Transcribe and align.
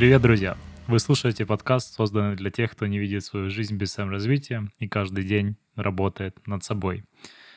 Привет, 0.00 0.22
друзья! 0.22 0.56
Вы 0.86 0.98
слушаете 0.98 1.44
подкаст, 1.44 1.92
созданный 1.92 2.34
для 2.34 2.50
тех, 2.50 2.70
кто 2.70 2.86
не 2.86 2.98
видит 2.98 3.22
свою 3.22 3.50
жизнь 3.50 3.76
без 3.76 3.92
саморазвития 3.92 4.66
и 4.78 4.88
каждый 4.88 5.24
день 5.24 5.58
работает 5.76 6.38
над 6.46 6.64
собой. 6.64 7.04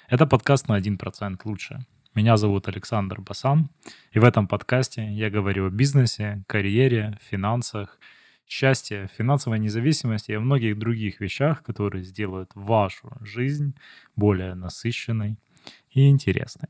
Это 0.10 0.28
подкаст 0.28 0.68
на 0.68 0.78
1% 0.78 1.40
лучше. 1.46 1.86
Меня 2.14 2.36
зовут 2.36 2.68
Александр 2.68 3.21
Басан, 3.21 3.70
и 4.11 4.20
в 4.20 4.25
этом 4.25 4.50
подкасте 4.50 5.10
я 5.14 5.29
говорю 5.29 5.68
о 5.68 5.70
бизнесе, 5.70 6.43
карьере, 6.46 7.18
финансах, 7.21 7.98
счастье, 8.46 9.10
финансовой 9.18 9.60
независимости 9.60 10.32
и 10.32 10.36
о 10.36 10.41
многих 10.41 10.78
других 10.78 11.21
вещах, 11.21 11.64
которые 11.64 12.04
сделают 12.04 12.52
вашу 12.55 13.10
жизнь 13.21 13.73
более 14.18 14.54
насыщенной 14.54 15.38
и 15.91 16.10
интересной. 16.10 16.68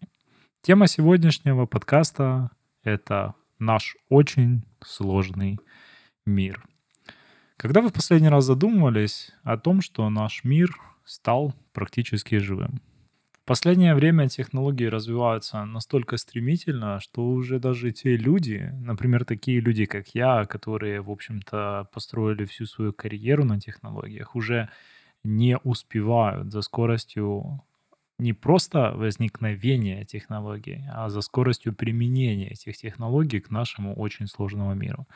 Тема 0.62 0.86
сегодняшнего 0.86 1.66
подкаста— 1.66 2.52
это 2.84 3.34
наш 3.64 3.96
очень 4.10 4.64
сложный 4.84 5.60
мир. 6.26 6.64
Когда 7.58 7.82
вы 7.82 7.90
в 7.90 7.94
последний 7.94 8.30
раз 8.30 8.46
задумывались 8.46 9.32
о 9.44 9.58
том, 9.58 9.82
что 9.82 10.10
наш 10.10 10.44
мир 10.44 10.76
стал 11.06 11.54
практически 11.72 12.36
живым? 12.36 12.82
В 13.44 13.46
последнее 13.46 13.94
время 13.94 14.30
технологии 14.30 14.86
развиваются 14.86 15.66
настолько 15.66 16.16
стремительно, 16.16 17.02
что 17.02 17.26
уже 17.26 17.60
даже 17.60 17.92
те 17.92 18.16
люди, 18.16 18.74
например, 18.80 19.26
такие 19.26 19.60
люди, 19.60 19.86
как 19.86 20.16
я, 20.16 20.46
которые, 20.46 21.02
в 21.02 21.12
общем-то, 21.12 21.90
построили 21.92 22.46
всю 22.46 22.66
свою 22.66 22.94
карьеру 22.94 23.44
на 23.44 23.60
технологиях, 23.60 24.36
уже 24.36 24.70
не 25.26 25.58
успевают 25.58 26.54
за 26.54 26.62
скоростью 26.62 27.62
не 28.20 28.34
просто 28.34 28.92
возникновения 28.96 30.06
технологий, 30.06 30.86
а 30.94 31.10
за 31.10 31.22
скоростью 31.22 31.74
применения 31.74 32.50
этих 32.50 32.78
технологий 32.78 33.40
к 33.40 33.50
нашему 33.50 33.96
очень 33.96 34.28
сложному 34.28 34.74
миру. 34.76 35.08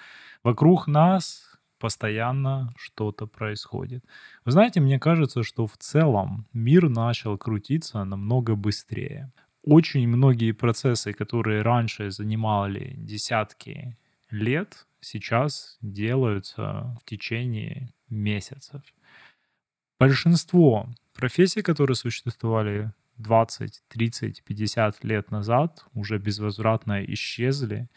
Вокруг 0.44 0.88
нас 0.88 1.58
постоянно 1.80 2.74
что-то 2.78 3.28
происходит. 3.28 4.04
Вы 4.46 4.52
знаете, 4.52 4.80
мне 4.80 5.00
кажется, 5.00 5.44
что 5.44 5.68
в 5.68 5.78
целом 5.78 6.48
мир 6.54 6.90
начал 6.90 7.38
крутиться 7.38 8.04
намного 8.04 8.56
быстрее. 8.56 9.32
Очень 9.64 10.08
многие 10.08 10.54
процессы, 10.54 11.14
которые 11.14 11.62
раньше 11.62 12.10
занимали 12.10 12.96
десятки 12.98 13.98
лет, 14.32 14.88
сейчас 15.02 15.78
делаются 15.82 16.98
в 17.02 17.06
течение 17.06 17.94
месяцев. 18.10 18.82
Большинство 20.00 20.88
профессий, 21.18 21.62
которые 21.62 21.96
существовали 21.96 22.92
20, 23.18 23.84
30, 23.90 24.44
50 24.44 25.04
лет 25.04 25.32
назад, 25.32 25.86
уже 25.94 26.18
безвозвратно 26.18 27.04
исчезли. 27.06 27.90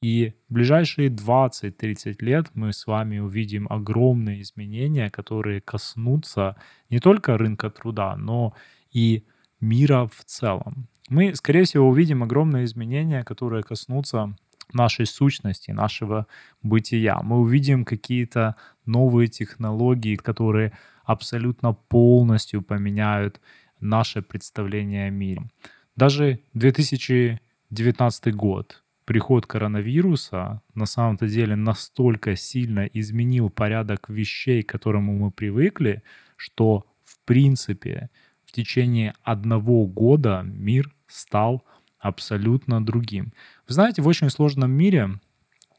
И 0.00 0.32
в 0.48 0.54
ближайшие 0.54 1.10
20-30 1.10 2.16
лет 2.20 2.46
мы 2.54 2.72
с 2.72 2.86
вами 2.86 3.18
увидим 3.18 3.66
огромные 3.68 4.42
изменения, 4.42 5.10
которые 5.10 5.60
коснутся 5.60 6.56
не 6.88 7.00
только 7.00 7.36
рынка 7.36 7.68
труда, 7.68 8.16
но 8.16 8.54
и 8.92 9.24
мира 9.60 10.06
в 10.06 10.24
целом. 10.24 10.88
Мы, 11.08 11.34
скорее 11.34 11.64
всего, 11.64 11.88
увидим 11.88 12.22
огромные 12.22 12.64
изменения, 12.64 13.24
которые 13.24 13.64
коснутся 13.64 14.36
нашей 14.72 15.06
сущности, 15.06 15.70
нашего 15.72 16.26
бытия. 16.62 17.20
Мы 17.22 17.38
увидим 17.38 17.84
какие-то 17.84 18.54
новые 18.86 19.28
технологии, 19.28 20.16
которые 20.16 20.72
абсолютно 21.08 21.72
полностью 21.72 22.60
поменяют 22.60 23.40
наше 23.80 24.20
представление 24.20 25.06
о 25.06 25.10
мире. 25.10 25.48
Даже 25.96 26.40
2019 26.52 28.34
год, 28.34 28.84
приход 29.06 29.46
коронавируса 29.46 30.60
на 30.74 30.84
самом-то 30.84 31.26
деле 31.26 31.56
настолько 31.56 32.36
сильно 32.36 32.84
изменил 32.84 33.48
порядок 33.48 34.10
вещей, 34.10 34.62
к 34.62 34.68
которому 34.68 35.16
мы 35.16 35.30
привыкли, 35.30 36.02
что 36.36 36.84
в 37.04 37.18
принципе 37.24 38.10
в 38.44 38.52
течение 38.52 39.14
одного 39.22 39.86
года 39.86 40.42
мир 40.44 40.94
стал 41.06 41.64
абсолютно 41.98 42.84
другим. 42.84 43.32
Вы 43.66 43.74
знаете, 43.74 44.02
в 44.02 44.08
очень 44.08 44.28
сложном 44.28 44.72
мире 44.72 45.18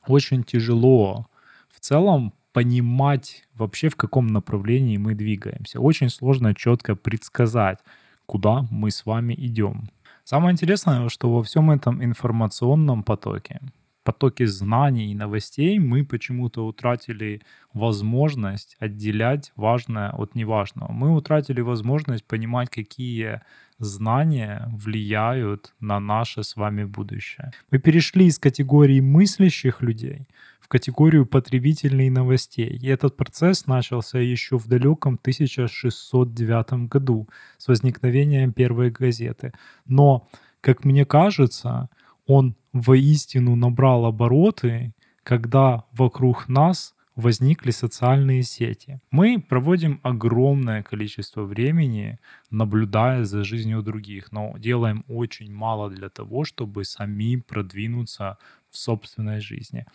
очень 0.08 0.44
тяжело 0.44 1.28
в 1.70 1.80
целом 1.80 2.34
понимать 2.54 3.44
вообще, 3.56 3.90
в 3.90 3.96
каком 3.96 4.28
направлении 4.28 4.98
мы 4.98 5.16
двигаемся. 5.16 5.80
Очень 5.80 6.10
сложно 6.10 6.54
четко 6.56 6.96
предсказать, 6.96 7.80
куда 8.26 8.66
мы 8.72 8.92
с 8.92 9.06
вами 9.06 9.34
идем. 9.34 9.90
Самое 10.24 10.54
интересное, 10.54 11.10
что 11.10 11.32
во 11.32 11.42
всем 11.44 11.72
этом 11.72 12.04
информационном 12.04 13.04
потоке, 13.04 13.62
потоке 14.04 14.48
знаний 14.48 15.12
и 15.12 15.16
новостей 15.16 15.80
мы 15.80 16.04
почему-то 16.06 16.66
утратили 16.66 17.42
возможность 17.74 18.76
отделять 18.80 19.52
важное 19.56 20.12
от 20.12 20.36
неважного. 20.36 20.92
Мы 20.92 21.16
утратили 21.16 21.62
возможность 21.62 22.26
понимать, 22.26 22.70
какие 22.70 23.42
знания 23.80 24.70
влияют 24.72 25.74
на 25.80 26.00
наше 26.00 26.44
с 26.44 26.56
вами 26.56 26.84
будущее. 26.84 27.52
Мы 27.72 27.80
перешли 27.80 28.26
из 28.26 28.38
категории 28.38 29.00
мыслящих 29.00 29.82
людей 29.82 30.28
в 30.60 30.68
категорию 30.68 31.26
потребителей 31.26 32.10
новостей. 32.10 32.68
И 32.68 32.88
этот 32.88 33.18
процесс 33.18 33.66
начался 33.66 34.20
еще 34.20 34.58
в 34.58 34.68
далеком 34.68 35.16
1609 35.16 36.88
году 36.90 37.28
с 37.58 37.68
возникновением 37.68 38.54
первой 38.54 38.92
газеты. 38.92 39.54
Но, 39.86 40.28
как 40.62 40.86
мне 40.86 41.06
кажется, 41.06 41.90
он 42.28 42.56
воистину 42.74 43.56
набрал 43.56 44.06
обороты, 44.06 44.94
когда 45.24 45.86
вокруг 45.92 46.48
нас 46.48 46.94
возникли 47.20 47.72
социальные 47.72 48.44
сети. 48.44 49.00
Мы 49.12 49.40
проводим 49.40 50.00
огромное 50.04 50.84
количество 50.84 51.44
времени, 51.44 52.18
наблюдая 52.52 53.26
за 53.26 53.44
жизнью 53.44 53.82
других, 53.82 54.32
но 54.32 54.58
делаем 54.58 55.04
очень 55.08 55.54
мало 55.54 55.90
для 55.90 56.10
того, 56.10 56.46
чтобы 56.46 56.86
сами 56.86 57.36
продвинуться 57.36 58.38
в 58.70 58.78
собственной 58.78 59.42
жизни. 59.42 59.86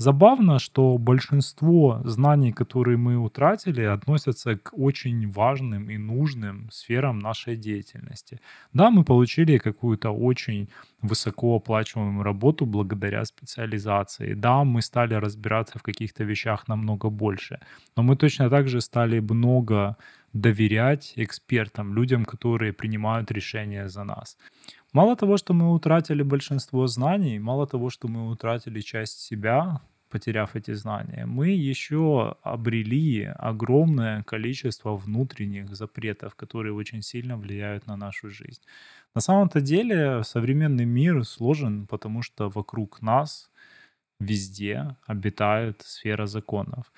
Забавно, 0.00 0.58
что 0.58 0.96
большинство 0.96 2.00
знаний, 2.04 2.52
которые 2.52 2.96
мы 2.96 3.18
утратили, 3.18 3.82
относятся 3.82 4.56
к 4.56 4.72
очень 4.72 5.30
важным 5.30 5.90
и 5.90 5.98
нужным 5.98 6.70
сферам 6.70 7.18
нашей 7.18 7.56
деятельности. 7.56 8.40
Да, 8.72 8.90
мы 8.90 9.04
получили 9.04 9.58
какую-то 9.58 10.10
очень 10.10 10.70
высокооплачиваемую 11.02 12.24
работу 12.24 12.64
благодаря 12.64 13.26
специализации. 13.26 14.32
Да, 14.32 14.64
мы 14.64 14.80
стали 14.80 15.12
разбираться 15.12 15.78
в 15.78 15.82
каких-то 15.82 16.24
вещах 16.24 16.68
намного 16.68 17.10
больше. 17.10 17.58
Но 17.94 18.02
мы 18.02 18.16
точно 18.16 18.48
так 18.48 18.68
же 18.68 18.80
стали 18.80 19.20
много 19.20 19.96
доверять 20.32 21.12
экспертам, 21.16 21.94
людям, 21.94 22.24
которые 22.24 22.72
принимают 22.72 23.30
решения 23.32 23.88
за 23.88 24.04
нас. 24.04 24.38
Мало 24.92 25.14
того, 25.14 25.36
что 25.36 25.54
мы 25.54 25.72
утратили 25.72 26.22
большинство 26.22 26.86
знаний, 26.86 27.38
мало 27.38 27.66
того, 27.66 27.90
что 27.90 28.08
мы 28.08 28.30
утратили 28.30 28.80
часть 28.80 29.20
себя, 29.20 29.80
потеряв 30.10 30.56
эти 30.56 30.74
знания, 30.74 31.26
мы 31.26 31.48
еще 31.70 32.36
обрели 32.42 33.24
огромное 33.38 34.22
количество 34.24 34.96
внутренних 34.96 35.74
запретов, 35.74 36.34
которые 36.34 36.74
очень 36.74 37.02
сильно 37.02 37.36
влияют 37.36 37.86
на 37.86 37.96
нашу 37.96 38.30
жизнь. 38.30 38.62
На 39.14 39.20
самом-то 39.20 39.60
деле 39.60 40.22
современный 40.24 40.84
мир 40.84 41.24
сложен, 41.24 41.86
потому 41.86 42.22
что 42.22 42.48
вокруг 42.50 43.02
нас 43.02 43.50
везде 44.20 44.96
обитает 45.06 45.82
сфера 45.82 46.26
законов 46.26 46.92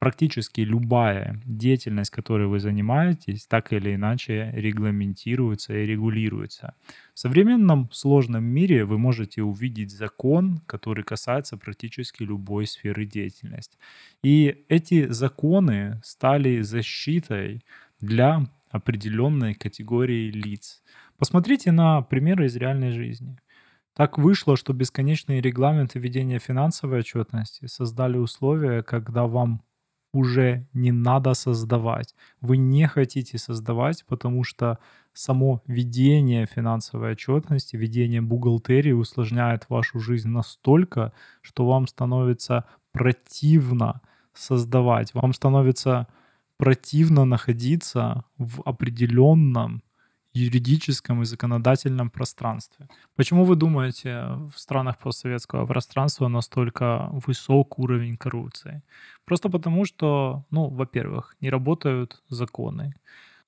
практически 0.00 0.62
любая 0.62 1.40
деятельность, 1.44 2.10
которой 2.10 2.48
вы 2.48 2.58
занимаетесь, 2.58 3.46
так 3.46 3.72
или 3.72 3.94
иначе 3.94 4.50
регламентируется 4.54 5.74
и 5.74 5.86
регулируется. 5.86 6.74
В 7.14 7.18
современном 7.18 7.90
сложном 7.92 8.42
мире 8.42 8.86
вы 8.86 8.98
можете 8.98 9.42
увидеть 9.42 9.92
закон, 9.92 10.62
который 10.66 11.04
касается 11.04 11.58
практически 11.58 12.22
любой 12.22 12.66
сферы 12.66 13.04
деятельности. 13.04 13.76
И 14.22 14.64
эти 14.68 15.06
законы 15.08 16.00
стали 16.02 16.62
защитой 16.62 17.62
для 18.00 18.46
определенной 18.70 19.52
категории 19.52 20.30
лиц. 20.30 20.82
Посмотрите 21.18 21.72
на 21.72 22.00
примеры 22.00 22.46
из 22.46 22.56
реальной 22.56 22.92
жизни. 22.92 23.36
Так 23.94 24.16
вышло, 24.16 24.56
что 24.56 24.72
бесконечные 24.72 25.42
регламенты 25.42 25.98
ведения 25.98 26.38
финансовой 26.38 27.00
отчетности 27.00 27.66
создали 27.66 28.16
условия, 28.16 28.82
когда 28.82 29.26
вам 29.26 29.62
уже 30.12 30.66
не 30.72 30.92
надо 30.92 31.34
создавать. 31.34 32.14
Вы 32.40 32.56
не 32.56 32.86
хотите 32.88 33.38
создавать, 33.38 34.04
потому 34.06 34.44
что 34.44 34.78
само 35.12 35.62
ведение 35.66 36.46
финансовой 36.46 37.12
отчетности, 37.12 37.76
ведение 37.76 38.20
бухгалтерии 38.20 38.92
усложняет 38.92 39.66
вашу 39.68 40.00
жизнь 40.00 40.28
настолько, 40.28 41.12
что 41.42 41.66
вам 41.66 41.86
становится 41.86 42.64
противно 42.92 44.00
создавать, 44.32 45.14
вам 45.14 45.32
становится 45.32 46.06
противно 46.56 47.24
находиться 47.24 48.24
в 48.38 48.62
определенном 48.64 49.82
юридическом 50.32 51.22
и 51.22 51.24
законодательном 51.24 52.10
пространстве. 52.10 52.88
Почему 53.16 53.44
вы 53.44 53.56
думаете, 53.56 54.26
в 54.54 54.58
странах 54.58 54.98
постсоветского 54.98 55.66
пространства 55.66 56.28
настолько 56.28 57.08
высок 57.26 57.78
уровень 57.78 58.16
коррупции? 58.16 58.82
Просто 59.24 59.48
потому, 59.48 59.84
что, 59.84 60.44
ну, 60.50 60.68
во-первых, 60.68 61.36
не 61.40 61.50
работают 61.50 62.22
законы. 62.28 62.94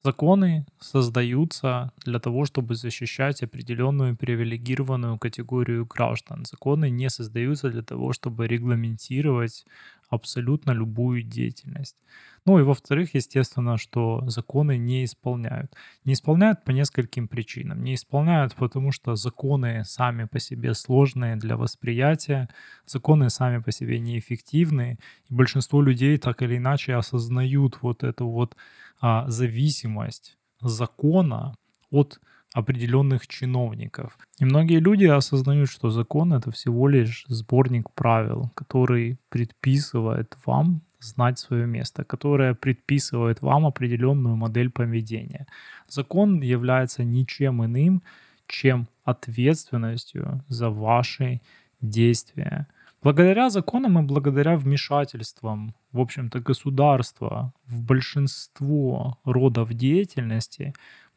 Законы 0.04 0.66
создаются 0.80 1.92
для 2.04 2.18
того, 2.18 2.44
чтобы 2.44 2.74
защищать 2.74 3.42
определенную 3.44 4.16
привилегированную 4.16 5.16
категорию 5.18 5.86
граждан. 5.86 6.44
Законы 6.44 6.90
не 6.90 7.08
создаются 7.08 7.70
для 7.70 7.82
того, 7.82 8.12
чтобы 8.12 8.48
регламентировать 8.48 9.64
абсолютно 10.12 10.72
любую 10.72 11.22
деятельность. 11.22 11.96
Ну 12.44 12.58
и 12.58 12.62
во-вторых, 12.62 13.14
естественно, 13.14 13.78
что 13.78 14.28
законы 14.28 14.76
не 14.76 15.04
исполняют. 15.04 15.74
Не 16.04 16.12
исполняют 16.12 16.64
по 16.64 16.70
нескольким 16.70 17.28
причинам. 17.28 17.82
Не 17.82 17.94
исполняют, 17.94 18.54
потому 18.54 18.92
что 18.92 19.14
законы 19.16 19.84
сами 19.84 20.24
по 20.24 20.38
себе 20.38 20.74
сложные 20.74 21.36
для 21.36 21.56
восприятия, 21.56 22.48
законы 22.86 23.30
сами 23.30 23.62
по 23.62 23.72
себе 23.72 24.00
неэффективны, 24.00 24.98
и 25.30 25.34
большинство 25.34 25.80
людей 25.80 26.18
так 26.18 26.42
или 26.42 26.56
иначе 26.56 26.94
осознают 26.94 27.78
вот 27.82 28.02
эту 28.02 28.28
вот 28.28 28.56
а, 29.00 29.28
зависимость 29.28 30.36
закона 30.60 31.54
от 31.90 32.20
определенных 32.54 33.26
чиновников. 33.26 34.18
И 34.38 34.44
многие 34.44 34.78
люди 34.78 35.04
осознают, 35.04 35.70
что 35.70 35.90
закон 35.90 36.32
это 36.32 36.50
всего 36.50 36.88
лишь 36.88 37.24
сборник 37.28 37.90
правил, 37.90 38.50
который 38.54 39.18
предписывает 39.28 40.36
вам 40.44 40.82
знать 41.00 41.38
свое 41.38 41.66
место, 41.66 42.04
которое 42.04 42.54
предписывает 42.54 43.42
вам 43.42 43.66
определенную 43.66 44.36
модель 44.36 44.70
поведения. 44.70 45.46
Закон 45.88 46.40
является 46.40 47.04
ничем 47.04 47.64
иным, 47.64 48.02
чем 48.46 48.88
ответственностью 49.04 50.44
за 50.48 50.70
ваши 50.70 51.40
действия. 51.80 52.68
Благодаря 53.02 53.50
законам 53.50 53.98
и 53.98 54.02
благодаря 54.02 54.56
вмешательствам, 54.56 55.74
в 55.90 55.98
общем-то, 55.98 56.38
государства 56.38 57.52
в 57.66 57.82
большинство 57.82 59.18
родов 59.24 59.74
деятельности, 59.74 60.72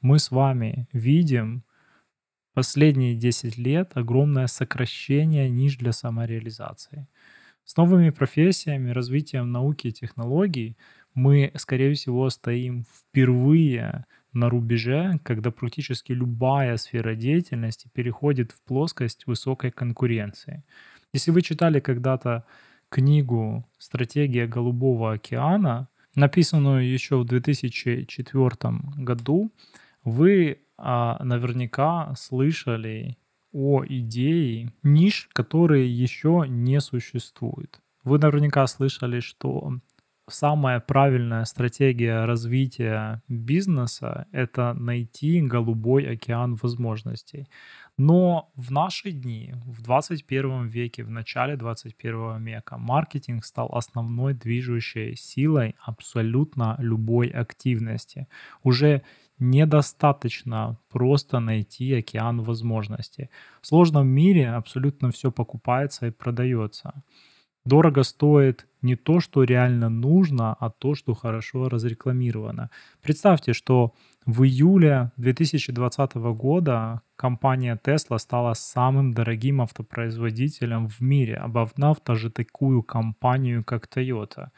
мы 0.06 0.20
с 0.20 0.30
вами 0.30 0.88
видим 0.94 1.64
последние 2.54 3.16
10 3.16 3.58
лет 3.58 3.94
огромное 3.96 4.46
сокращение 4.46 5.50
ниш 5.50 5.78
для 5.78 5.94
самореализации. 5.94 7.08
С 7.64 7.76
новыми 7.76 8.12
профессиями, 8.12 8.92
развитием 8.92 9.52
науки 9.52 9.88
и 9.88 9.92
технологий 9.92 10.78
мы, 11.16 11.52
скорее 11.56 11.96
всего, 11.96 12.30
стоим 12.30 12.84
впервые 12.84 14.06
на 14.32 14.48
рубеже, 14.48 15.20
когда 15.24 15.50
практически 15.50 16.12
любая 16.12 16.78
сфера 16.78 17.16
деятельности 17.16 17.90
переходит 17.92 18.52
в 18.52 18.62
плоскость 18.62 19.26
высокой 19.26 19.72
конкуренции. 19.72 20.64
Если 21.14 21.32
вы 21.32 21.42
читали 21.42 21.80
когда-то 21.80 22.44
книгу 22.90 23.68
«Стратегия 23.80 24.46
Голубого 24.46 25.14
океана», 25.14 25.88
написанную 26.14 26.94
еще 26.94 27.18
в 27.18 27.26
2004 27.26 28.52
году, 28.98 29.52
вы 30.06 30.62
а, 30.78 31.22
наверняка 31.24 32.14
слышали 32.16 33.18
о 33.52 33.84
идее 33.86 34.74
ниш, 34.84 35.30
которые 35.34 35.90
еще 35.90 36.46
не 36.48 36.80
существуют. 36.80 37.82
Вы 38.04 38.20
наверняка 38.20 38.68
слышали, 38.68 39.20
что 39.20 39.80
самая 40.30 40.80
правильная 40.80 41.46
стратегия 41.46 42.26
развития 42.26 43.24
бизнеса— 43.28 44.28
это 44.32 44.74
найти 44.74 45.42
голубой 45.42 46.04
океан 46.04 46.56
возможностей. 46.56 47.48
Но 47.98 48.52
в 48.56 48.72
наши 48.72 49.12
дни, 49.12 49.54
в 49.66 49.82
21 49.82 50.68
веке, 50.68 51.04
в 51.04 51.10
начале 51.10 51.56
21 51.56 52.44
века, 52.44 52.78
маркетинг 52.78 53.46
стал 53.46 53.70
основной 53.74 54.34
движущей 54.34 55.16
силой 55.16 55.76
абсолютно 55.80 56.76
любой 56.80 57.30
активности. 57.30 58.28
Уже 58.64 59.02
недостаточно 59.40 60.78
просто 60.90 61.40
найти 61.40 61.94
океан 61.94 62.42
возможностей. 62.42 63.30
В 63.62 63.68
сложном 63.68 64.08
мире 64.08 64.50
абсолютно 64.50 65.12
все 65.12 65.32
покупается 65.32 66.08
и 66.08 66.12
продается. 66.12 67.04
Дорого 67.66 68.04
стоит 68.04 68.68
не 68.84 68.96
то, 68.96 69.20
что 69.20 69.44
реально 69.44 69.90
нужно, 69.90 70.54
а 70.54 70.70
то, 70.70 70.94
что 70.94 71.16
хорошо 71.16 71.68
разрекламировано. 71.68 72.70
Представьте, 73.02 73.54
что 73.54 73.96
в 74.28 74.44
июле 74.44 75.12
2020 75.18 76.14
года 76.16 77.02
компания 77.16 77.80
Tesla 77.84 78.20
стала 78.20 78.54
самым 78.54 79.14
дорогим 79.14 79.62
автопроизводителем 79.62 80.88
в 80.88 81.02
мире, 81.02 81.38
обогнав 81.38 82.04
даже 82.06 82.30
такую 82.30 82.84
компанию, 82.84 83.64
как 83.64 83.88
Toyota. 83.88 84.50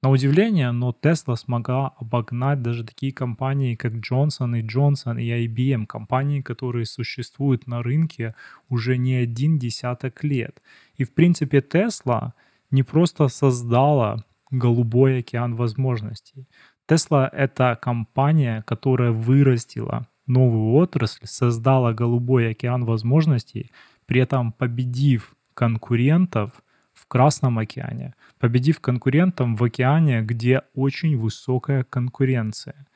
На 0.00 0.10
удивление, 0.10 0.70
но 0.70 0.94
Tesla 1.02 1.34
смогла 1.34 1.88
обогнать 1.98 2.62
даже 2.62 2.84
такие 2.84 3.12
компании, 3.12 3.74
как 3.74 3.94
Johnson 3.94 4.56
и 4.56 4.62
Johnson 4.62 5.20
и 5.20 5.46
IBM, 5.46 5.86
компании, 5.86 6.40
которые 6.40 6.86
существуют 6.86 7.66
на 7.66 7.82
рынке 7.82 8.36
уже 8.68 8.96
не 8.96 9.16
один 9.16 9.58
десяток 9.58 10.22
лет. 10.22 10.62
И 10.94 11.02
в 11.02 11.12
принципе 11.12 11.58
Tesla 11.58 12.32
не 12.70 12.84
просто 12.84 13.26
создала 13.26 14.24
голубой 14.52 15.18
океан 15.18 15.56
возможностей. 15.56 16.46
Tesla— 16.88 17.28
это 17.32 17.76
компания, 17.82 18.62
которая 18.68 19.10
вырастила 19.10 20.06
новую 20.28 20.74
отрасль, 20.74 21.26
создала 21.26 21.92
голубой 21.92 22.50
океан 22.50 22.84
возможностей, 22.84 23.72
при 24.06 24.20
этом 24.20 24.52
победив 24.52 25.34
конкурентов— 25.54 26.52
Красном 27.08 27.58
океане, 27.58 28.14
победив 28.38 28.80
конкурентам 28.80 29.56
в 29.56 29.64
океане, 29.64 30.22
где 30.22 30.62
очень 30.74 31.16
высокая 31.16 31.84
конкуренция. 31.84 32.86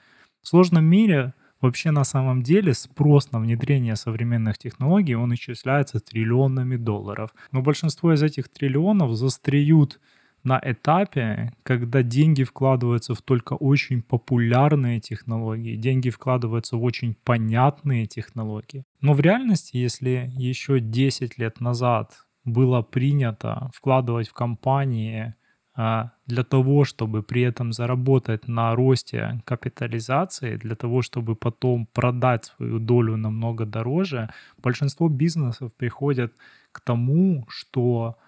В 0.43 0.49
сложном 0.49 0.85
мире 0.85 1.35
вообще 1.61 1.91
на 1.91 2.05
самом 2.05 2.43
деле 2.43 2.75
спрос 2.75 3.33
на 3.33 3.41
внедрение 3.41 3.97
современных 3.97 4.59
технологий, 4.59 5.15
он 5.15 5.33
исчисляется 5.35 6.01
триллионами 6.01 6.77
долларов. 6.77 7.31
Но 7.53 7.63
большинство 7.63 8.13
из 8.13 8.23
этих 8.23 8.49
триллионов 8.49 9.15
застреют 9.15 10.01
на 10.45 10.61
этапе, 10.63 11.53
когда 11.63 12.03
деньги 12.03 12.43
вкладываются 12.43 13.15
в 13.15 13.23
только 13.23 13.55
очень 13.55 14.03
популярные 14.03 15.01
технологии, 15.01 15.77
деньги 15.77 16.11
вкладываются 16.11 16.77
в 16.77 16.83
очень 16.83 17.15
понятные 17.25 18.07
технологии. 18.07 18.85
Но 19.01 19.15
в 19.15 19.21
реальности, 19.21 19.77
если 19.77 20.33
еще 20.35 20.81
10 20.81 21.39
лет 21.39 21.61
назад 21.61 22.25
было 22.45 22.83
принято 22.83 23.71
вкладывать 23.75 24.29
в 24.29 24.33
компании 24.33 25.35
а, 25.75 26.13
для 26.27 26.45
того, 26.45 26.85
чтобы 26.85 27.23
при 27.23 27.43
этом 27.43 27.73
заработать 27.73 28.47
на 28.49 28.75
росте 28.75 29.41
капитализации, 29.45 30.57
для 30.57 30.77
того, 30.77 31.03
чтобы 31.03 31.35
потом 31.35 31.87
продать 31.87 32.45
свою 32.45 32.79
долю 32.79 33.17
намного 33.17 33.65
дороже, 33.65 34.31
большинство 34.59 35.09
бизнесов 35.09 35.75
приходят 35.75 36.35
к 36.73 36.81
тому, 36.81 37.47
что 37.49 38.19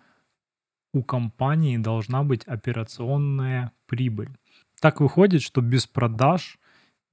у 0.95 1.03
компании 1.03 1.77
должна 1.77 2.23
быть 2.23 2.45
операционная 2.45 3.73
прибыль. 3.87 4.31
Так 4.81 5.01
выходит, 5.01 5.43
что 5.43 5.61
без 5.61 5.87
продаж 5.87 6.59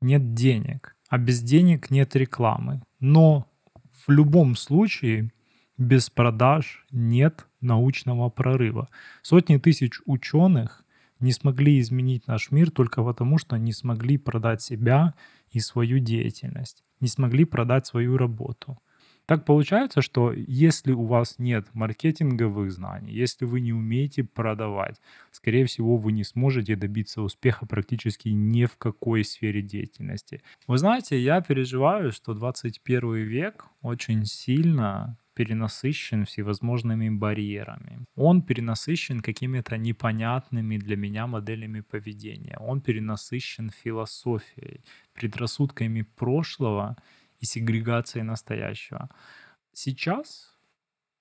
нет 0.01 0.34
денег, 0.34 0.96
а 1.10 1.17
без 1.17 1.41
денег 1.41 1.89
нет 1.91 2.15
рекламы. 2.15 2.81
Но 3.00 3.48
в 4.08 4.12
любом 4.12 4.55
случае 4.55 5.31
без 5.82 6.10
продаж 6.10 6.86
нет 6.92 7.48
научного 7.60 8.30
прорыва. 8.30 8.88
Сотни 9.24 9.58
тысяч 9.58 10.00
ученых 10.06 10.84
не 11.20 11.32
смогли 11.32 11.80
изменить 11.80 12.28
наш 12.28 12.52
мир 12.52 12.72
только 12.72 13.04
потому, 13.04 13.38
что 13.40 13.58
не 13.58 13.74
смогли 13.74 14.18
продать 14.18 14.62
себя 14.62 15.16
и 15.50 15.60
свою 15.60 16.00
деятельность, 16.00 16.84
не 17.00 17.08
смогли 17.08 17.46
продать 17.46 17.88
свою 17.88 18.18
работу. 18.18 18.78
Так 19.26 19.46
получается, 19.46 20.02
что 20.02 20.32
если 20.34 20.92
у 20.92 21.06
вас 21.06 21.36
нет 21.38 21.68
маркетинговых 21.74 22.72
знаний, 22.72 23.14
если 23.14 23.46
вы 23.46 23.62
не 23.62 23.72
умеете 23.74 24.24
продавать, 24.24 25.00
скорее 25.32 25.66
всего, 25.66 25.98
вы 25.98 26.12
не 26.12 26.24
сможете 26.24 26.76
добиться 26.76 27.22
успеха 27.22 27.66
практически 27.66 28.30
ни 28.30 28.66
в 28.66 28.78
какой 28.78 29.24
сфере 29.24 29.62
деятельности. 29.62 30.42
Вы 30.68 30.78
знаете, 30.78 31.20
я 31.20 31.42
переживаю, 31.42 32.12
что 32.12 32.34
21 32.34 33.16
век 33.16 33.68
очень 33.82 34.26
сильно 34.26 35.18
перенасыщен 35.34 36.26
всевозможными 36.26 37.10
барьерами. 37.10 38.06
Он 38.16 38.42
перенасыщен 38.42 39.22
какими-то 39.22 39.78
непонятными 39.78 40.78
для 40.78 40.98
меня 40.98 41.28
моделями 41.28 41.82
поведения. 41.82 42.58
Он 42.60 42.82
перенасыщен 42.82 43.70
философией, 43.70 44.84
предрассудками 45.14 46.02
прошлого 46.02 46.98
и 47.40 47.46
сегрегацией 47.46 48.24
настоящего. 48.24 49.10
Сейчас 49.74 50.52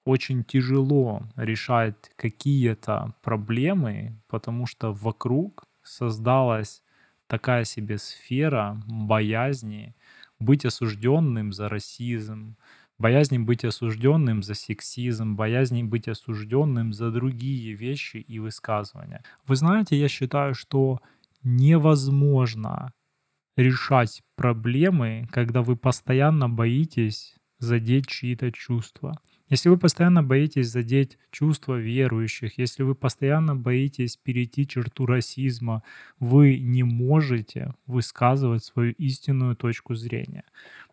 очень 0.05 0.45
тяжело 0.45 1.23
решать 1.37 2.11
какие-то 2.17 3.15
проблемы, 3.23 4.21
потому 4.29 4.67
что 4.67 4.93
вокруг 4.93 5.65
создалась 5.83 6.83
такая 7.27 7.65
себе 7.65 7.99
сфера 7.99 8.83
боязни, 8.87 9.95
быть 10.41 10.65
осужденным 10.65 11.53
за 11.53 11.69
расизм, 11.69 12.57
боязнь 13.01 13.39
быть 13.39 13.65
осужденным 13.65 14.43
за 14.43 14.55
сексизм, 14.55 15.35
боязнь 15.35 15.83
быть 15.85 16.07
осужденным 16.07 16.93
за 16.93 17.11
другие 17.11 17.73
вещи 17.73 18.19
и 18.19 18.39
высказывания. 18.39 19.25
Вы 19.47 19.57
знаете, 19.57 19.99
я 19.99 20.07
считаю, 20.07 20.55
что 20.55 21.01
невозможно 21.43 22.93
решать 23.57 24.23
проблемы, 24.37 25.27
когда 25.33 25.63
вы 25.63 25.77
постоянно 25.77 26.49
боитесь 26.51 27.37
задеть 27.59 28.07
чьи-то 28.07 28.53
чувства. 28.53 29.15
Если 29.51 29.69
вы 29.69 29.77
постоянно 29.79 30.23
боитесь 30.23 30.69
задеть 30.71 31.19
чувства 31.33 31.75
верующих, 31.77 32.57
если 32.59 32.85
вы 32.85 32.95
постоянно 32.95 33.57
боитесь 33.57 34.17
перейти 34.17 34.67
черту 34.67 35.07
расизма, 35.07 35.83
вы 36.21 36.59
не 36.59 36.85
можете 36.85 37.75
высказывать 37.87 38.65
свою 38.65 38.93
истинную 38.93 39.57
точку 39.57 39.95
зрения. 39.97 40.45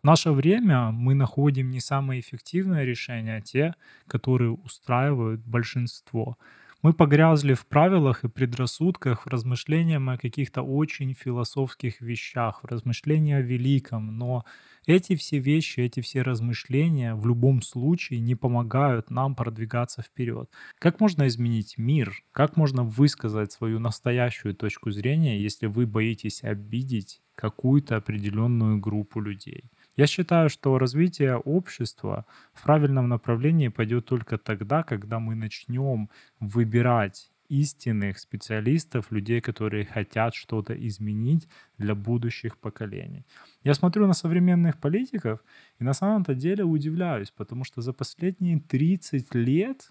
В 0.02 0.04
наше 0.06 0.32
время 0.32 0.90
мы 0.90 1.14
находим 1.14 1.70
не 1.70 1.80
самые 1.80 2.20
эффективные 2.20 2.84
решения, 2.84 3.36
а 3.36 3.40
те, 3.40 3.74
которые 4.08 4.50
устраивают 4.50 5.40
большинство. 5.46 6.36
Мы 6.80 6.92
погрязли 6.92 7.54
в 7.54 7.66
правилах 7.66 8.22
и 8.22 8.28
предрассудках, 8.28 9.26
в 9.26 9.28
размышлениях 9.28 10.00
о 10.08 10.16
каких-то 10.16 10.62
очень 10.62 11.12
философских 11.12 12.00
вещах, 12.00 12.62
в 12.62 12.66
размышлении 12.66 13.34
о 13.34 13.40
великом, 13.40 14.16
но 14.16 14.44
эти 14.86 15.16
все 15.16 15.38
вещи, 15.38 15.80
эти 15.80 16.00
все 16.00 16.22
размышления 16.22 17.16
в 17.16 17.26
любом 17.26 17.62
случае 17.62 18.20
не 18.20 18.36
помогают 18.36 19.10
нам 19.10 19.34
продвигаться 19.34 20.02
вперед. 20.02 20.48
Как 20.78 21.00
можно 21.00 21.26
изменить 21.26 21.78
мир? 21.78 22.22
Как 22.30 22.56
можно 22.56 22.84
высказать 22.84 23.50
свою 23.50 23.80
настоящую 23.80 24.54
точку 24.54 24.92
зрения, 24.92 25.40
если 25.40 25.66
вы 25.66 25.84
боитесь 25.84 26.44
обидеть 26.44 27.22
какую-то 27.34 27.96
определенную 27.96 28.78
группу 28.78 29.20
людей? 29.20 29.64
Я 29.98 30.06
считаю, 30.06 30.48
что 30.48 30.78
развитие 30.78 31.36
общества 31.36 32.24
в 32.54 32.62
правильном 32.62 33.08
направлении 33.08 33.66
пойдет 33.66 34.06
только 34.06 34.38
тогда, 34.38 34.84
когда 34.84 35.18
мы 35.18 35.34
начнем 35.34 36.08
выбирать 36.38 37.32
истинных 37.48 38.20
специалистов, 38.20 39.10
людей, 39.10 39.40
которые 39.40 39.86
хотят 39.86 40.36
что-то 40.36 40.72
изменить 40.86 41.48
для 41.78 41.96
будущих 41.96 42.58
поколений. 42.58 43.26
Я 43.64 43.74
смотрю 43.74 44.06
на 44.06 44.12
современных 44.12 44.78
политиков 44.78 45.40
и 45.80 45.84
на 45.84 45.94
самом-то 45.94 46.34
деле 46.34 46.62
удивляюсь, 46.62 47.32
потому 47.32 47.64
что 47.64 47.80
за 47.80 47.92
последние 47.92 48.60
30 48.60 49.34
лет 49.34 49.90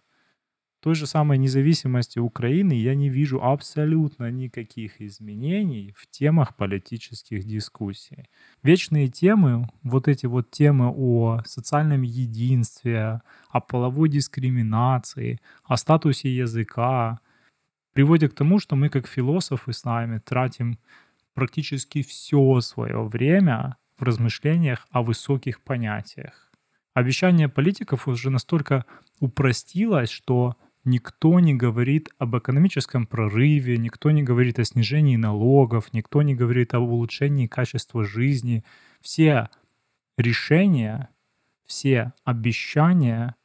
той 0.88 0.96
же 0.96 1.06
самой 1.06 1.38
независимости 1.38 2.18
Украины 2.18 2.72
я 2.72 2.96
не 2.96 3.10
вижу 3.10 3.44
абсолютно 3.44 4.32
никаких 4.32 5.02
изменений 5.02 5.94
в 5.98 6.08
темах 6.10 6.56
политических 6.56 7.44
дискуссий. 7.44 8.30
Вечные 8.64 9.10
темы, 9.10 9.68
вот 9.84 10.08
эти 10.08 10.28
вот 10.28 10.50
темы 10.50 10.90
о 10.96 11.42
социальном 11.46 12.04
единстве, 12.04 13.22
о 13.50 13.60
половой 13.60 14.08
дискриминации, 14.08 15.42
о 15.66 15.76
статусе 15.76 16.34
языка, 16.34 17.20
приводят 17.92 18.32
к 18.32 18.38
тому, 18.38 18.58
что 18.58 18.78
мы 18.78 18.88
как 18.88 19.08
философы 19.08 19.74
с 19.74 19.84
нами 19.84 20.20
тратим 20.20 20.80
практически 21.34 22.02
все 22.02 22.62
свое 22.62 23.04
время 23.04 23.76
в 23.98 24.04
размышлениях 24.04 24.88
о 24.92 25.02
высоких 25.02 25.60
понятиях. 25.60 26.50
Обещание 26.94 27.50
политиков 27.50 28.08
уже 28.08 28.30
настолько 28.30 28.86
упростилось, 29.20 30.10
что 30.10 30.56
никто 30.88 31.40
не 31.40 31.54
говорит 31.54 32.10
об 32.18 32.36
экономическом 32.38 33.06
прорыве, 33.06 33.78
никто 33.78 34.10
не 34.10 34.24
говорит 34.24 34.58
о 34.58 34.66
снижении 34.66 35.18
налогов, 35.18 35.94
никто 35.94 36.22
не 36.24 36.34
говорит 36.34 36.74
об 36.74 36.84
улучшении 36.84 37.46
качества 37.46 38.04
жизни. 38.04 38.64
Все 39.02 39.50
решения, 40.18 41.10
все 41.66 42.14
обещания, 42.24 43.36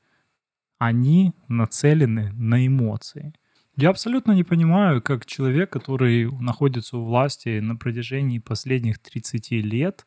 они 0.78 1.34
нацелены 1.48 2.32
на 2.32 2.66
эмоции. 2.66 3.34
Я 3.74 3.90
абсолютно 3.90 4.32
не 4.32 4.44
понимаю, 4.44 5.02
как 5.02 5.26
человек, 5.26 5.70
который 5.70 6.30
находится 6.30 6.98
у 6.98 7.04
власти 7.04 7.58
на 7.58 7.74
протяжении 7.74 8.38
последних 8.38 8.98
30 8.98 9.50
лет, 9.50 10.06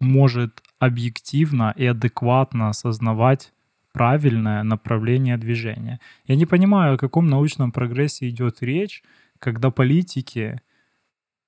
может 0.00 0.62
объективно 0.78 1.72
и 1.76 1.86
адекватно 1.86 2.68
осознавать 2.68 3.53
правильное 3.94 4.64
направление 4.64 5.38
движения. 5.38 6.00
Я 6.26 6.34
не 6.34 6.46
понимаю, 6.46 6.94
о 6.94 6.98
каком 6.98 7.28
научном 7.28 7.70
прогрессе 7.70 8.28
идет 8.28 8.60
речь, 8.60 9.04
когда 9.38 9.70
политики, 9.70 10.60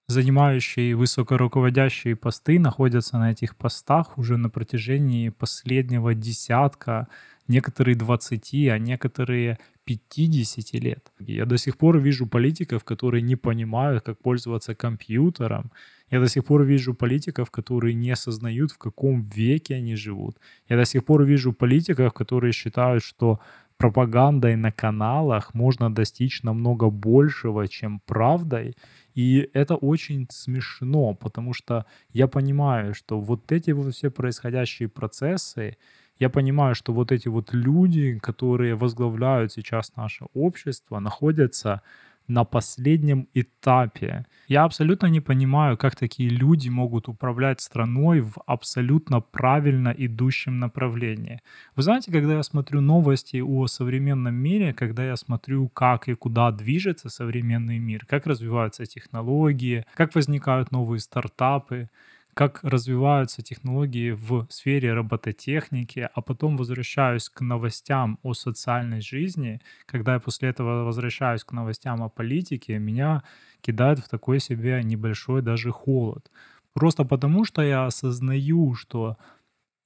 занимающие 0.07 0.95
высокоруководящие 0.95 2.15
посты, 2.15 2.61
находятся 2.61 3.19
на 3.19 3.33
этих 3.33 3.57
постах 3.57 4.17
уже 4.17 4.37
на 4.37 4.49
протяжении 4.49 5.31
последнего 5.31 6.15
десятка, 6.15 7.09
некоторые 7.49 7.97
20, 7.97 8.55
а 8.71 8.79
некоторые 8.79 9.59
50 9.85 10.73
лет. 10.75 11.13
Я 11.19 11.47
до 11.47 11.59
сих 11.59 11.77
пор 11.77 11.99
вижу 11.99 12.29
политиков, 12.29 12.85
которые 12.85 13.23
не 13.23 13.35
понимают, 13.35 14.05
как 14.05 14.21
пользоваться 14.21 14.77
компьютером. 14.77 15.73
Я 16.11 16.21
до 16.21 16.29
сих 16.29 16.45
пор 16.45 16.63
вижу 16.65 16.95
политиков, 16.95 17.51
которые 17.51 17.95
не 17.95 18.13
осознают, 18.13 18.73
в 18.73 18.79
каком 18.79 19.23
веке 19.23 19.75
они 19.75 19.97
живут. 19.97 20.37
Я 20.69 20.77
до 20.77 20.85
сих 20.85 21.05
пор 21.05 21.25
вижу 21.25 21.53
политиков, 21.53 22.13
которые 22.13 22.53
считают, 22.53 23.03
что 23.03 23.41
пропагандой 23.77 24.57
на 24.57 24.73
каналах 24.73 25.55
можно 25.55 25.95
достичь 25.95 26.43
намного 26.43 26.91
большего, 26.91 27.69
чем 27.69 28.01
правдой. 28.07 28.77
И 29.15 29.51
это 29.53 29.75
очень 29.75 30.27
смешно, 30.31 31.15
потому 31.15 31.53
что 31.53 31.85
я 32.13 32.27
понимаю, 32.27 32.95
что 32.95 33.21
вот 33.21 33.53
эти 33.53 33.73
вот 33.73 33.95
все 33.95 34.11
происходящие 34.11 34.89
процессы, 34.89 35.77
я 36.19 36.31
понимаю, 36.31 36.75
что 36.75 36.93
вот 36.93 37.13
эти 37.13 37.29
вот 37.29 37.53
люди, 37.53 38.19
которые 38.19 38.75
возглавляют 38.75 39.53
сейчас 39.53 39.95
наше 39.97 40.25
общество, 40.35 40.99
находятся 41.01 41.83
на 42.29 42.45
последнем 42.45 43.29
этапе. 43.35 44.27
Я 44.49 44.65
абсолютно 44.65 45.07
не 45.07 45.21
понимаю, 45.21 45.77
как 45.77 45.97
такие 45.97 46.29
люди 46.29 46.69
могут 46.69 47.09
управлять 47.09 47.61
страной 47.61 48.21
в 48.21 48.35
абсолютно 48.47 49.21
правильно 49.21 49.95
идущем 49.97 50.59
направлении. 50.59 51.41
Вы 51.75 51.83
знаете, 51.83 52.13
когда 52.13 52.35
я 52.35 52.43
смотрю 52.43 52.81
новости 52.81 53.39
о 53.41 53.67
современном 53.67 54.35
мире, 54.35 54.73
когда 54.73 55.05
я 55.05 55.17
смотрю, 55.17 55.69
как 55.69 56.09
и 56.09 56.15
куда 56.15 56.51
движется 56.51 57.09
современный 57.09 57.79
мир, 57.79 58.07
как 58.07 58.27
развиваются 58.27 58.87
технологии, 58.87 59.85
как 59.95 60.15
возникают 60.15 60.71
новые 60.71 61.01
стартапы, 61.01 61.89
как 62.37 62.63
развиваются 62.63 63.41
технологии 63.41 64.11
в 64.11 64.47
сфере 64.51 64.93
робототехники, 64.93 66.07
а 66.13 66.21
потом 66.21 66.59
возвращаюсь 66.59 67.31
к 67.31 67.41
новостям 67.41 68.19
о 68.23 68.35
социальной 68.35 69.01
жизни, 69.01 69.63
когда 69.87 70.13
я 70.13 70.21
после 70.21 70.51
этого 70.51 70.85
возвращаюсь 70.85 71.45
к 71.45 71.53
новостям 71.53 72.03
о 72.03 72.11
политике, 72.11 72.79
меня 72.79 73.23
кидает 73.63 74.01
в 74.01 74.09
такой 74.11 74.39
себе 74.39 74.83
небольшой 74.85 75.41
даже 75.41 75.73
холод. 75.73 76.31
Просто 76.75 77.05
потому, 77.05 77.47
что 77.47 77.63
я 77.63 77.87
осознаю, 77.87 78.75
что 78.75 79.17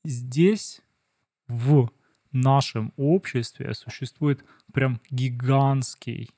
здесь, 0.05 0.83
в 1.47 1.89
нашем 2.33 2.93
обществе, 2.97 3.75
существует 3.75 4.45
прям 4.73 5.01
гигантский 5.09 6.31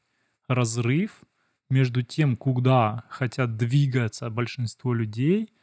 разрыв 0.47 1.23
между 1.71 2.03
тем, 2.03 2.37
куда 2.37 3.05
хотят 3.09 3.57
двигаться 3.57 4.29
большинство 4.29 4.93
людей— 4.93 5.55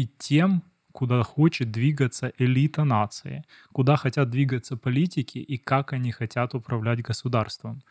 и 0.00 0.06
тем, 0.18 0.62
куда 0.92 1.22
хочет 1.22 1.70
двигаться 1.70 2.32
элита 2.38 2.84
нации, 2.84 3.44
куда 3.72 3.96
хотят 3.96 4.30
двигаться 4.30 4.76
политики 4.76 5.38
и 5.38 5.58
как 5.58 5.92
они 5.92 6.10
хотят 6.10 6.54
управлять 6.54 7.02
государством. 7.02 7.82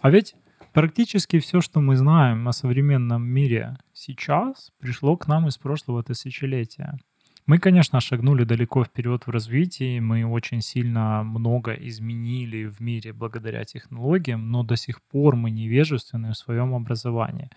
А 0.00 0.10
ведь 0.10 0.34
практически 0.72 1.38
все, 1.38 1.60
что 1.60 1.80
мы 1.80 1.96
знаем 1.96 2.48
о 2.48 2.52
современном 2.52 3.22
мире 3.22 3.76
сейчас, 3.92 4.72
пришло 4.80 5.16
к 5.16 5.28
нам 5.28 5.46
из 5.46 5.58
прошлого 5.58 6.02
тысячелетия. 6.02 6.98
Мы, 7.46 7.58
конечно, 7.58 8.00
шагнули 8.00 8.44
далеко 8.44 8.84
вперед 8.84 9.26
в 9.26 9.30
развитии, 9.30 10.00
мы 10.00 10.24
очень 10.24 10.60
сильно 10.60 11.22
много 11.24 11.72
изменили 11.72 12.66
в 12.66 12.80
мире 12.80 13.12
благодаря 13.12 13.64
технологиям, 13.64 14.50
но 14.50 14.62
до 14.62 14.76
сих 14.76 15.02
пор 15.02 15.34
мы 15.36 15.50
невежественны 15.50 16.32
в 16.32 16.36
своем 16.36 16.74
образовании 16.74 17.50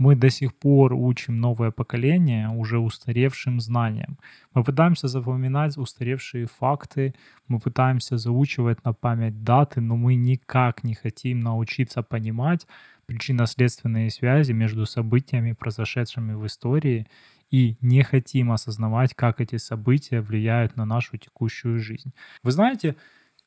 мы 0.00 0.16
до 0.16 0.30
сих 0.30 0.54
пор 0.54 0.94
учим 0.94 1.40
новое 1.40 1.70
поколение 1.70 2.48
уже 2.48 2.78
устаревшим 2.78 3.60
знаниям. 3.60 4.18
Мы 4.54 4.64
пытаемся 4.64 5.08
запоминать 5.08 5.76
устаревшие 5.76 6.46
факты, 6.46 7.14
мы 7.48 7.60
пытаемся 7.60 8.16
заучивать 8.16 8.82
на 8.84 8.94
память 8.94 9.44
даты, 9.44 9.82
но 9.82 9.96
мы 9.96 10.14
никак 10.14 10.84
не 10.84 10.94
хотим 10.94 11.40
научиться 11.40 12.02
понимать 12.02 12.66
причинно-следственные 13.06 14.10
связи 14.10 14.52
между 14.52 14.86
событиями, 14.86 15.52
произошедшими 15.52 16.32
в 16.32 16.46
истории, 16.46 17.06
и 17.50 17.76
не 17.82 18.02
хотим 18.02 18.52
осознавать, 18.52 19.12
как 19.14 19.40
эти 19.40 19.56
события 19.58 20.22
влияют 20.22 20.76
на 20.76 20.86
нашу 20.86 21.18
текущую 21.18 21.78
жизнь. 21.78 22.12
Вы 22.42 22.52
знаете, 22.52 22.96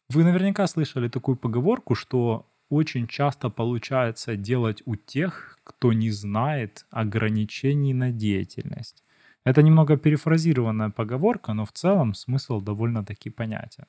вы 0.10 0.24
наверняка 0.24 0.68
слышали 0.68 1.08
такую 1.08 1.36
поговорку, 1.38 1.96
что 1.96 2.46
очень 2.70 3.08
часто 3.08 3.50
получается 3.50 4.36
делать 4.36 4.84
у 4.86 4.96
тех, 4.96 5.53
кто 5.64 5.94
не 5.94 6.12
знает 6.12 6.86
ограничений 6.92 7.94
на 7.94 8.12
деятельность. 8.12 9.04
Это 9.46 9.62
немного 9.62 9.98
перефразированная 9.98 10.90
поговорка, 10.90 11.54
но 11.54 11.66
в 11.66 11.72
целом 11.72 12.14
смысл 12.14 12.62
довольно-таки 12.62 13.30
понятен. 13.30 13.86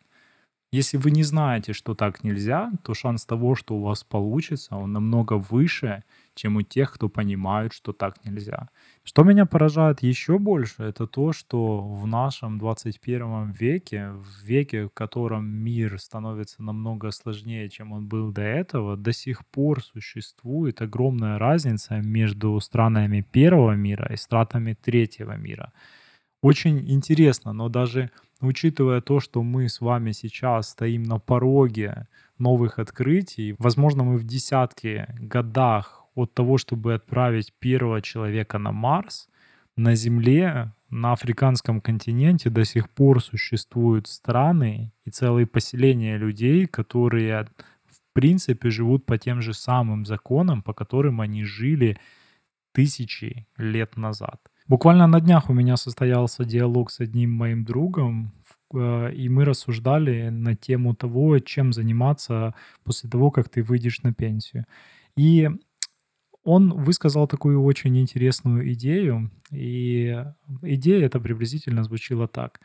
Если 0.75 0.97
вы 0.97 1.13
не 1.13 1.23
знаете, 1.23 1.73
что 1.73 1.95
так 1.95 2.25
нельзя, 2.25 2.73
то 2.83 2.95
шанс 2.95 3.25
того, 3.25 3.55
что 3.55 3.77
у 3.77 3.83
вас 3.83 4.03
получится, 4.03 4.75
он 4.75 4.93
намного 4.93 5.35
выше, 5.35 6.03
чем 6.35 6.57
у 6.57 6.63
тех, 6.63 6.93
кто 6.93 7.09
понимает, 7.09 7.73
что 7.73 7.93
так 7.93 8.25
нельзя. 8.25 8.69
Что 9.05 9.23
меня 9.23 9.47
поражает 9.47 10.03
еще 10.03 10.37
больше, 10.41 10.83
это 10.83 11.07
то, 11.07 11.33
что 11.33 11.81
в 11.81 12.09
нашем 12.09 12.59
21 12.59 13.53
веке, 13.53 14.09
в 14.09 14.43
веке, 14.43 14.87
в 14.87 14.91
котором 14.91 15.47
мир 15.47 16.01
становится 16.01 16.61
намного 16.61 17.13
сложнее, 17.13 17.69
чем 17.69 17.93
он 17.93 18.09
был 18.09 18.33
до 18.33 18.43
этого, 18.43 18.97
до 18.97 19.13
сих 19.13 19.47
пор 19.47 19.81
существует 19.81 20.83
огромная 20.83 21.39
разница 21.39 22.01
между 22.01 22.59
странами 22.59 23.21
первого 23.21 23.77
мира 23.77 24.13
и 24.13 24.17
странами 24.17 24.75
третьего 24.75 25.37
мира. 25.37 25.73
Очень 26.43 26.91
интересно, 26.91 27.53
но 27.53 27.69
даже 27.69 28.11
учитывая 28.41 29.01
то, 29.01 29.21
что 29.21 29.43
мы 29.43 29.69
с 29.69 29.81
вами 29.81 30.13
сейчас 30.13 30.71
стоим 30.71 31.03
на 31.03 31.19
пороге 31.19 32.09
новых 32.39 32.79
открытий, 32.79 33.55
возможно, 33.59 34.05
мы 34.05 34.17
в 34.17 34.25
десятки 34.25 35.07
годах 35.19 36.05
от 36.15 36.35
того, 36.35 36.59
чтобы 36.59 36.95
отправить 36.95 37.53
первого 37.59 38.01
человека 38.03 38.59
на 38.59 38.73
Марс, 38.73 39.29
на 39.77 39.95
Земле, 39.95 40.73
на 40.91 41.13
африканском 41.13 41.81
континенте 41.81 42.51
до 42.51 42.65
сих 42.65 42.89
пор 42.89 43.21
существуют 43.21 44.07
страны 44.07 44.93
и 45.05 45.11
целые 45.11 45.47
поселения 45.47 46.17
людей, 46.17 46.67
которые 46.67 47.49
в 47.87 47.99
принципе 48.13 48.71
живут 48.71 49.05
по 49.05 49.19
тем 49.19 49.43
же 49.43 49.55
самым 49.55 50.07
законам, 50.07 50.63
по 50.63 50.73
которым 50.73 51.21
они 51.21 51.43
жили 51.43 51.99
тысячи 52.73 53.49
лет 53.57 53.97
назад. 53.97 54.41
Буквально 54.67 55.07
на 55.07 55.21
днях 55.21 55.51
у 55.51 55.53
меня 55.53 55.77
состоялся 55.77 56.45
диалог 56.45 56.91
с 56.91 57.01
одним 57.01 57.31
моим 57.33 57.65
другом, 57.65 58.33
э, 58.75 59.13
и 59.13 59.29
мы 59.29 59.45
рассуждали 59.45 60.31
на 60.31 60.57
тему 60.57 60.95
того, 60.95 61.39
чем 61.39 61.73
заниматься 61.73 62.55
после 62.83 63.11
того, 63.11 63.31
как 63.31 63.51
ты 63.51 63.63
выйдешь 63.63 64.03
на 64.03 64.15
пенсию. 64.15 64.65
И 65.19 65.51
он 66.45 66.73
высказал 66.73 67.27
такую 67.27 67.63
очень 67.63 67.99
интересную 67.99 68.73
идею, 68.73 69.31
и 69.51 70.25
идея 70.63 71.07
эта 71.07 71.21
приблизительно 71.21 71.85
звучила 71.85 72.27
так. 72.27 72.61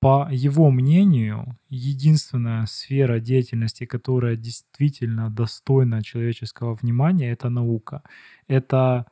По 0.00 0.28
его 0.30 0.70
мнению, 0.70 1.58
единственная 1.70 2.66
сфера 2.66 3.18
деятельности, 3.18 3.86
которая 3.86 4.36
действительно 4.36 5.30
достойна 5.30 6.02
человеческого 6.02 6.74
внимания, 6.74 7.30
это 7.32 7.48
наука. 7.48 8.02
Это 8.46 9.06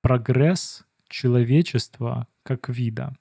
прогресс 0.00 0.84
человечества 1.12 2.26
как 2.42 2.68
вида. 2.68 3.14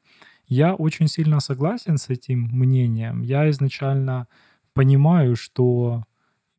Я 0.48 0.74
очень 0.76 1.08
сильно 1.08 1.40
согласен 1.40 1.98
с 1.98 2.10
этим 2.10 2.50
мнением. 2.52 3.22
Я 3.22 3.50
изначально 3.52 4.28
понимаю, 4.74 5.36
что 5.36 6.04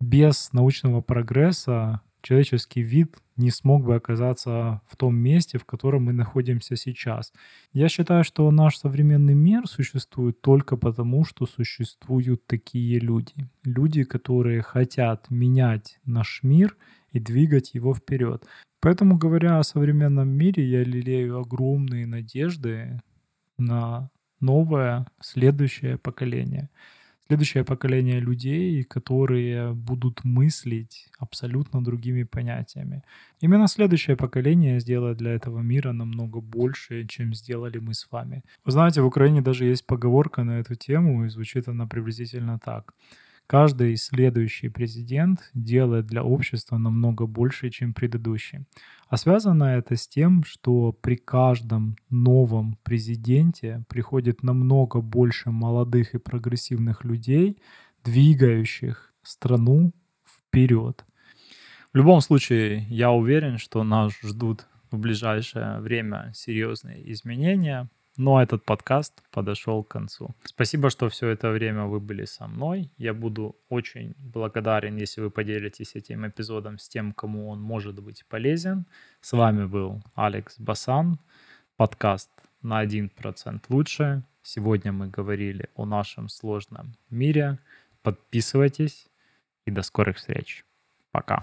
без 0.01 0.53
научного 0.53 1.01
прогресса 1.01 2.01
человеческий 2.23 2.83
вид 2.83 3.17
не 3.37 3.51
смог 3.51 3.85
бы 3.85 3.95
оказаться 3.97 4.81
в 4.89 4.97
том 4.97 5.17
месте, 5.17 5.59
в 5.59 5.65
котором 5.65 6.05
мы 6.05 6.13
находимся 6.13 6.77
сейчас. 6.77 7.33
Я 7.73 7.89
считаю, 7.89 8.25
что 8.25 8.51
наш 8.51 8.77
современный 8.79 9.35
мир 9.35 9.67
существует 9.67 10.41
только 10.41 10.77
потому, 10.77 11.25
что 11.25 11.47
существуют 11.47 12.47
такие 12.47 12.99
люди. 12.99 13.35
Люди, 13.65 14.05
которые 14.05 14.63
хотят 14.63 15.31
менять 15.31 15.99
наш 16.05 16.41
мир 16.43 16.77
и 17.13 17.21
двигать 17.21 17.75
его 17.75 17.95
вперед. 17.95 18.45
Поэтому, 18.81 19.17
говоря 19.17 19.59
о 19.59 19.65
современном 19.65 20.29
мире, 20.29 20.69
я 20.69 20.83
лелею 20.83 21.39
огромные 21.39 22.07
надежды 22.07 23.01
на 23.59 24.11
новое, 24.41 25.07
следующее 25.21 25.99
поколение. 25.99 26.69
Следующее 27.29 27.65
поколение 27.65 28.21
людей, 28.21 28.83
которые 28.83 29.73
будут 29.73 30.25
мыслить 30.25 31.09
абсолютно 31.19 31.83
другими 31.83 32.25
понятиями. 32.25 33.03
Именно 33.41 33.69
следующее 33.69 34.17
поколение 34.17 34.81
сделает 34.81 35.19
для 35.19 35.31
этого 35.31 35.61
мира 35.61 35.93
намного 35.93 36.41
больше, 36.41 37.07
чем 37.07 37.33
сделали 37.33 37.79
мы 37.79 37.95
с 37.95 38.07
вами. 38.11 38.43
Вы 38.65 38.73
знаете, 38.73 39.01
в 39.01 39.07
Украине 39.07 39.41
даже 39.41 39.65
есть 39.65 39.87
поговорка 39.87 40.43
на 40.43 40.59
эту 40.59 40.75
тему, 40.75 41.25
и 41.25 41.29
звучит 41.29 41.69
она 41.69 41.87
приблизительно 41.87 42.59
так. 42.59 42.93
Каждый 43.47 43.97
следующий 43.97 44.69
президент 44.69 45.51
делает 45.53 46.07
для 46.07 46.25
общества 46.25 46.79
намного 46.79 47.27
больше, 47.27 47.71
чем 47.71 47.93
предыдущий. 47.93 48.65
А 49.09 49.17
связано 49.17 49.65
это 49.65 49.97
с 49.97 50.09
тем, 50.09 50.43
что 50.45 50.93
при 50.93 51.17
каждом 51.17 51.97
новом 52.09 52.79
президенте 52.83 53.85
приходит 53.89 54.43
намного 54.43 55.01
больше 55.01 55.51
молодых 55.51 56.15
и 56.15 56.19
прогрессивных 56.19 57.05
людей, 57.05 57.59
двигающих 58.05 59.13
страну 59.23 59.93
вперед. 60.27 61.05
В 61.93 61.97
любом 61.97 62.23
случае, 62.23 62.87
я 62.89 63.11
уверен, 63.11 63.59
что 63.59 63.85
нас 63.85 64.13
ждут 64.23 64.67
в 64.91 64.99
ближайшее 64.99 65.81
время 65.81 66.33
серьезные 66.35 67.13
изменения, 67.13 67.91
но 68.17 68.43
этот 68.43 68.65
подкаст 68.65 69.23
подошел 69.31 69.83
к 69.83 69.89
концу. 69.89 70.35
Спасибо, 70.45 70.91
что 70.91 71.09
все 71.09 71.29
это 71.29 71.51
время 71.51 71.85
вы 71.85 72.01
были 72.01 72.25
со 72.25 72.47
мной. 72.47 72.91
Я 72.99 73.15
буду 73.15 73.57
очень 73.69 74.15
благодарен, 74.19 74.97
если 74.97 75.23
вы 75.23 75.31
поделитесь 75.31 75.95
этим 75.95 76.27
эпизодом 76.27 76.79
с 76.79 76.89
тем, 76.89 77.13
кому 77.13 77.49
он 77.49 77.61
может 77.61 78.03
быть 78.03 78.25
полезен. 78.29 78.87
С 79.21 79.33
вами 79.33 79.65
был 79.65 80.03
Алекс 80.15 80.59
Басан, 80.59 81.19
подкаст 81.77 82.31
на 82.63 82.85
1% 82.85 83.61
лучше. 83.69 84.23
Сегодня 84.43 84.93
мы 84.93 85.09
говорили 85.09 85.69
о 85.75 85.87
нашем 85.87 86.29
сложном 86.29 86.95
мире. 87.11 87.59
Подписывайтесь 88.03 89.07
и 89.67 89.71
до 89.71 89.83
скорых 89.83 90.17
встреч. 90.17 90.65
Пока. 91.13 91.43